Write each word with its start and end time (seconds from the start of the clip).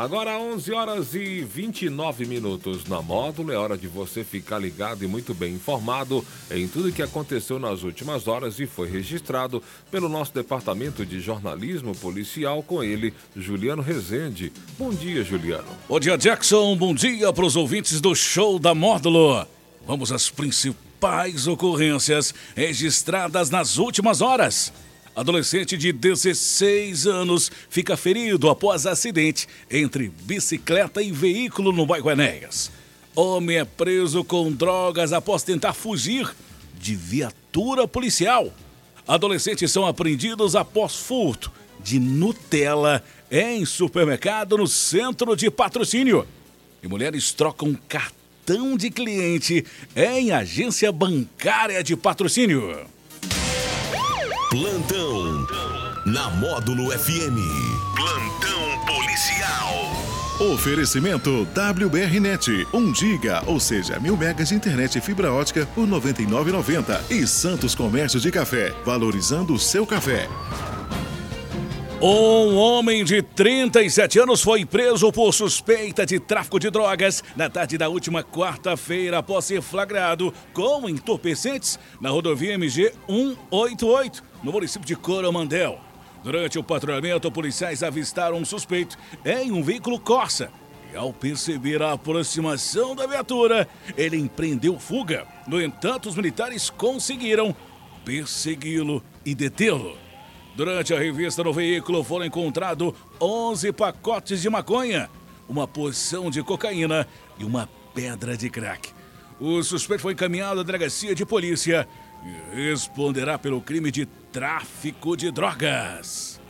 Agora 0.00 0.38
11 0.38 0.72
horas 0.72 1.14
e 1.14 1.44
29 1.44 2.24
minutos 2.24 2.86
na 2.86 3.02
módulo. 3.02 3.52
É 3.52 3.58
hora 3.58 3.76
de 3.76 3.86
você 3.86 4.24
ficar 4.24 4.58
ligado 4.58 5.04
e 5.04 5.06
muito 5.06 5.34
bem 5.34 5.52
informado 5.52 6.24
em 6.50 6.66
tudo 6.66 6.90
que 6.90 7.02
aconteceu 7.02 7.58
nas 7.58 7.82
últimas 7.82 8.26
horas 8.26 8.58
e 8.58 8.66
foi 8.66 8.88
registrado 8.88 9.62
pelo 9.90 10.08
nosso 10.08 10.32
departamento 10.32 11.04
de 11.04 11.20
jornalismo 11.20 11.94
policial 11.94 12.62
com 12.62 12.82
ele, 12.82 13.12
Juliano 13.36 13.82
Rezende. 13.82 14.50
Bom 14.78 14.88
dia, 14.88 15.22
Juliano. 15.22 15.68
Bom 15.86 16.00
dia, 16.00 16.16
Jackson. 16.16 16.74
Bom 16.76 16.94
dia 16.94 17.30
para 17.30 17.44
os 17.44 17.54
ouvintes 17.54 18.00
do 18.00 18.14
show 18.14 18.58
da 18.58 18.74
módulo. 18.74 19.46
Vamos 19.86 20.10
às 20.10 20.30
principais 20.30 21.46
ocorrências 21.46 22.32
registradas 22.56 23.50
nas 23.50 23.76
últimas 23.76 24.22
horas. 24.22 24.72
Adolescente 25.14 25.76
de 25.76 25.92
16 25.92 27.06
anos 27.06 27.50
fica 27.68 27.96
ferido 27.96 28.48
após 28.48 28.86
acidente 28.86 29.48
entre 29.70 30.08
bicicleta 30.08 31.02
e 31.02 31.10
veículo 31.10 31.72
no 31.72 31.84
bairro 31.84 32.10
Enéas. 32.10 32.70
Homem 33.14 33.58
é 33.58 33.64
preso 33.64 34.22
com 34.22 34.52
drogas 34.52 35.12
após 35.12 35.42
tentar 35.42 35.72
fugir 35.72 36.32
de 36.78 36.94
viatura 36.94 37.86
policial. 37.88 38.52
Adolescentes 39.06 39.72
são 39.72 39.84
apreendidos 39.84 40.54
após 40.54 40.94
furto 40.94 41.50
de 41.80 41.98
Nutella 41.98 43.02
em 43.30 43.64
supermercado 43.64 44.56
no 44.56 44.66
centro 44.66 45.34
de 45.36 45.50
patrocínio. 45.50 46.26
E 46.82 46.88
mulheres 46.88 47.32
trocam 47.32 47.76
cartão 47.88 48.76
de 48.76 48.90
cliente 48.90 49.64
em 49.94 50.30
agência 50.30 50.90
bancária 50.92 51.82
de 51.82 51.96
patrocínio. 51.96 52.86
Plantão 54.50 54.99
na 56.06 56.30
Módulo 56.30 56.90
FM. 56.90 57.36
Plantão 57.94 58.86
policial. 58.86 60.50
Oferecimento 60.54 61.46
WBRnet, 61.52 62.66
1 62.72 62.94
giga, 62.94 63.42
ou 63.46 63.60
seja, 63.60 64.00
mil 64.00 64.16
megas 64.16 64.48
de 64.48 64.54
internet 64.54 64.96
e 64.96 65.00
fibra 65.00 65.30
ótica 65.30 65.66
por 65.74 65.84
R$ 65.84 65.90
99,90. 65.90 67.10
E 67.10 67.26
Santos 67.26 67.74
Comércio 67.74 68.18
de 68.18 68.30
Café, 68.30 68.72
valorizando 68.84 69.52
o 69.52 69.58
seu 69.58 69.86
café. 69.86 70.26
Um 72.00 72.56
homem 72.56 73.04
de 73.04 73.20
37 73.20 74.20
anos 74.20 74.40
foi 74.40 74.64
preso 74.64 75.12
por 75.12 75.34
suspeita 75.34 76.06
de 76.06 76.18
tráfico 76.18 76.58
de 76.58 76.70
drogas 76.70 77.22
na 77.36 77.50
tarde 77.50 77.76
da 77.76 77.90
última 77.90 78.22
quarta-feira 78.22 79.18
após 79.18 79.44
ser 79.44 79.60
flagrado 79.60 80.32
com 80.54 80.88
entorpecentes 80.88 81.78
na 82.00 82.08
rodovia 82.08 82.54
MG 82.54 82.94
188, 83.06 84.24
no 84.42 84.50
município 84.50 84.86
de 84.86 84.96
Coromandel. 84.96 85.89
Durante 86.22 86.58
o 86.58 86.64
patrulhamento, 86.64 87.30
policiais 87.30 87.82
avistaram 87.82 88.36
um 88.36 88.44
suspeito 88.44 88.96
em 89.24 89.50
um 89.50 89.62
veículo 89.62 89.98
Corsa. 89.98 90.50
E 90.92 90.96
ao 90.96 91.12
perceber 91.12 91.82
a 91.82 91.92
aproximação 91.92 92.94
da 92.94 93.06
viatura, 93.06 93.68
ele 93.96 94.16
empreendeu 94.16 94.78
fuga. 94.78 95.26
No 95.46 95.62
entanto, 95.62 96.08
os 96.08 96.16
militares 96.16 96.68
conseguiram 96.68 97.54
persegui-lo 98.04 99.02
e 99.24 99.34
detê-lo. 99.34 99.96
Durante 100.54 100.92
a 100.92 100.98
revista 100.98 101.44
no 101.44 101.52
veículo 101.52 102.02
foram 102.02 102.26
encontrados 102.26 102.92
11 103.20 103.72
pacotes 103.72 104.42
de 104.42 104.50
maconha, 104.50 105.08
uma 105.48 105.66
porção 105.66 106.30
de 106.30 106.42
cocaína 106.42 107.06
e 107.38 107.44
uma 107.44 107.68
pedra 107.94 108.36
de 108.36 108.50
crack. 108.50 108.90
O 109.40 109.62
suspeito 109.62 110.02
foi 110.02 110.12
encaminhado 110.12 110.60
à 110.60 110.62
delegacia 110.62 111.14
de 111.14 111.24
polícia 111.24 111.88
responderá 112.52 113.38
pelo 113.38 113.60
crime 113.60 113.90
de 113.90 114.06
tráfico 114.06 115.16
de 115.16 115.30
drogas. 115.30 116.40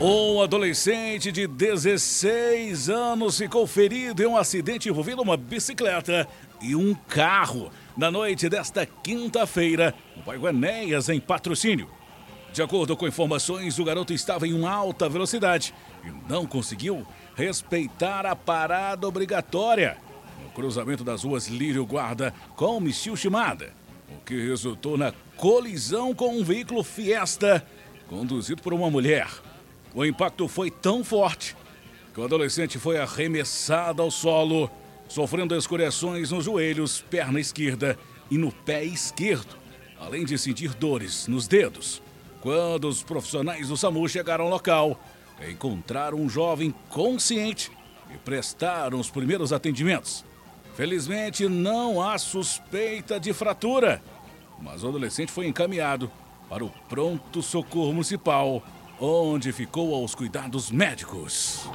Um 0.00 0.42
adolescente 0.42 1.30
de 1.30 1.46
16 1.46 2.90
anos 2.90 3.38
ficou 3.38 3.66
ferido 3.66 4.22
em 4.22 4.26
um 4.26 4.36
acidente 4.36 4.88
envolvendo 4.88 5.22
uma 5.22 5.36
bicicleta 5.36 6.28
e 6.60 6.74
um 6.74 6.94
carro 6.94 7.70
na 7.96 8.10
noite 8.10 8.48
desta 8.48 8.84
quinta-feira, 8.84 9.94
no 10.16 10.22
bairro 10.22 10.48
Enéas, 10.48 11.08
em 11.08 11.20
patrocínio. 11.20 11.88
De 12.52 12.60
acordo 12.62 12.96
com 12.96 13.06
informações, 13.06 13.78
o 13.78 13.84
garoto 13.84 14.12
estava 14.12 14.46
em 14.46 14.52
uma 14.52 14.70
alta 14.70 15.08
velocidade 15.08 15.74
e 16.04 16.30
não 16.30 16.44
conseguiu 16.44 17.06
respeitar 17.34 18.26
a 18.26 18.36
parada 18.36 19.08
obrigatória 19.08 19.96
no 20.42 20.50
cruzamento 20.50 21.04
das 21.04 21.24
ruas 21.24 21.48
Lírio 21.48 21.84
Guarda 21.86 22.34
com 22.56 22.80
Michio 22.80 23.16
Shimada, 23.16 23.72
o 24.08 24.24
que 24.24 24.48
resultou 24.48 24.96
na 24.96 25.12
colisão 25.36 26.14
com 26.14 26.38
um 26.38 26.44
veículo 26.44 26.82
Fiesta 26.82 27.66
conduzido 28.08 28.62
por 28.62 28.72
uma 28.72 28.90
mulher. 28.90 29.28
O 29.94 30.04
impacto 30.04 30.46
foi 30.48 30.70
tão 30.70 31.04
forte 31.04 31.56
que 32.12 32.20
o 32.20 32.24
adolescente 32.24 32.78
foi 32.78 32.98
arremessado 32.98 34.02
ao 34.02 34.10
solo 34.10 34.70
sofrendo 35.08 35.54
escoriações 35.54 36.30
nos 36.30 36.44
joelhos, 36.44 37.00
perna 37.10 37.40
esquerda 37.40 37.98
e 38.30 38.38
no 38.38 38.50
pé 38.50 38.84
esquerdo, 38.84 39.56
além 39.98 40.24
de 40.24 40.38
sentir 40.38 40.74
dores 40.74 41.26
nos 41.28 41.46
dedos. 41.46 42.02
Quando 42.40 42.88
os 42.88 43.02
profissionais 43.02 43.68
do 43.68 43.76
SAMU 43.76 44.08
chegaram 44.08 44.44
ao 44.44 44.50
local, 44.50 45.00
encontraram 45.48 46.18
um 46.18 46.28
jovem 46.28 46.74
consciente 46.88 47.70
e 48.14 48.18
prestaram 48.18 48.98
os 49.00 49.10
primeiros 49.10 49.52
atendimentos. 49.52 50.24
Felizmente, 50.76 51.48
não 51.48 52.00
há 52.00 52.16
suspeita 52.18 53.18
de 53.18 53.32
fratura, 53.32 54.02
mas 54.60 54.82
o 54.82 54.88
adolescente 54.88 55.32
foi 55.32 55.46
encaminhado 55.46 56.10
para 56.48 56.64
o 56.64 56.70
pronto 56.88 57.42
socorro 57.42 57.92
municipal, 57.92 58.62
onde 59.00 59.52
ficou 59.52 59.94
aos 59.94 60.14
cuidados 60.14 60.70
médicos. 60.70 61.68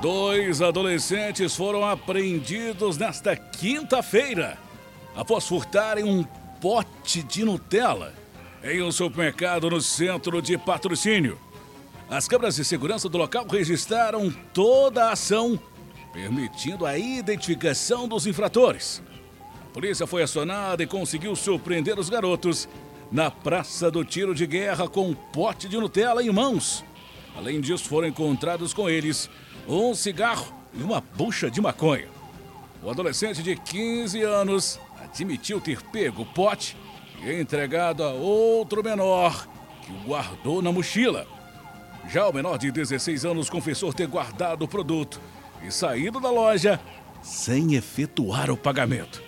Dois 0.00 0.60
adolescentes 0.60 1.54
foram 1.54 1.84
apreendidos 1.84 2.98
nesta 2.98 3.36
quinta-feira 3.36 4.58
após 5.14 5.46
furtarem 5.46 6.04
um 6.04 6.24
pote 6.60 7.22
de 7.22 7.44
Nutella 7.44 8.12
em 8.64 8.82
um 8.82 8.90
supermercado 8.90 9.70
no 9.70 9.80
centro 9.80 10.42
de 10.42 10.56
patrocínio. 10.58 11.38
As 12.12 12.28
câmeras 12.28 12.56
de 12.56 12.62
segurança 12.62 13.08
do 13.08 13.16
local 13.16 13.46
registraram 13.48 14.30
toda 14.52 15.06
a 15.06 15.12
ação, 15.12 15.58
permitindo 16.12 16.84
a 16.84 16.98
identificação 16.98 18.06
dos 18.06 18.26
infratores. 18.26 19.02
A 19.62 19.72
polícia 19.72 20.06
foi 20.06 20.22
acionada 20.22 20.82
e 20.82 20.86
conseguiu 20.86 21.34
surpreender 21.34 21.98
os 21.98 22.10
garotos 22.10 22.68
na 23.10 23.30
Praça 23.30 23.90
do 23.90 24.04
Tiro 24.04 24.34
de 24.34 24.46
Guerra 24.46 24.90
com 24.90 25.08
um 25.08 25.14
pote 25.14 25.70
de 25.70 25.78
Nutella 25.78 26.22
em 26.22 26.30
mãos. 26.30 26.84
Além 27.34 27.62
disso, 27.62 27.88
foram 27.88 28.08
encontrados 28.08 28.74
com 28.74 28.90
eles 28.90 29.30
um 29.66 29.94
cigarro 29.94 30.54
e 30.74 30.82
uma 30.82 31.00
bucha 31.00 31.50
de 31.50 31.62
maconha. 31.62 32.10
O 32.82 32.90
adolescente 32.90 33.42
de 33.42 33.56
15 33.56 34.20
anos 34.20 34.78
admitiu 35.02 35.62
ter 35.62 35.80
pego 35.84 36.24
o 36.24 36.26
pote 36.26 36.76
e 37.24 37.32
entregado 37.40 38.04
a 38.04 38.10
outro 38.10 38.84
menor 38.84 39.48
que 39.80 39.90
o 39.90 40.00
guardou 40.06 40.60
na 40.60 40.70
mochila. 40.70 41.26
Já 42.08 42.28
o 42.28 42.32
menor 42.32 42.58
de 42.58 42.70
16 42.70 43.24
anos 43.24 43.48
confessou 43.48 43.92
ter 43.92 44.06
guardado 44.06 44.62
o 44.62 44.68
produto 44.68 45.20
e 45.66 45.70
saído 45.70 46.20
da 46.20 46.30
loja 46.30 46.80
sem 47.22 47.74
efetuar 47.74 48.50
o 48.50 48.56
pagamento. 48.56 49.22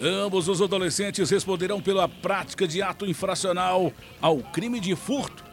Ambos 0.00 0.48
os 0.48 0.62
adolescentes 0.62 1.28
responderão 1.28 1.80
pela 1.80 2.08
prática 2.08 2.66
de 2.66 2.80
ato 2.80 3.04
infracional 3.04 3.92
ao 4.20 4.38
crime 4.38 4.80
de 4.80 4.94
furto 4.94 5.44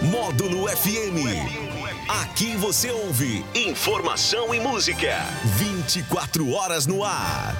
Módulo 0.00 0.68
FM. 0.68 1.74
Aqui 2.22 2.56
você 2.56 2.90
ouve 2.90 3.44
informação 3.54 4.54
e 4.54 4.60
música. 4.60 5.18
24 5.56 6.52
horas 6.52 6.86
no 6.86 7.02
ar. 7.02 7.52